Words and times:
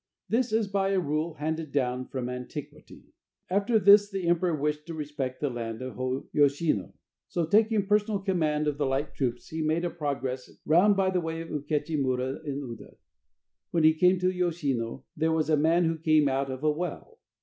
This 0.29 0.51
is 0.51 0.67
by 0.67 0.89
a 0.93 0.99
rule 0.99 1.35
handed 1.35 1.71
down 1.71 2.07
from 2.07 2.27
antiquity. 2.27 3.13
After 3.51 3.77
this 3.77 4.09
the 4.09 4.25
emperor 4.27 4.55
wished 4.55 4.87
to 4.87 4.95
respect 4.95 5.39
the 5.39 5.51
Land 5.51 5.83
of 5.83 6.23
Yoshino, 6.31 6.95
so, 7.27 7.45
taking 7.45 7.85
personal 7.85 8.19
command 8.19 8.67
of 8.67 8.79
the 8.79 8.87
light 8.87 9.13
troops, 9.13 9.49
he 9.49 9.61
made 9.61 9.85
a 9.85 9.91
progress 9.91 10.49
round 10.65 10.95
by 10.97 11.15
way 11.15 11.41
of 11.41 11.49
Ukechi 11.49 12.01
Mura 12.01 12.39
in 12.43 12.61
Uda. 12.61 12.95
When 13.69 13.83
he 13.83 13.93
came 13.93 14.17
to 14.21 14.31
Yoshino, 14.33 15.05
there 15.15 15.31
was 15.33 15.51
a 15.51 15.55
man 15.55 15.85
who 15.85 15.99
came 15.99 16.27
out 16.27 16.49
of 16.49 16.63
a 16.63 16.71
well. 16.71 17.19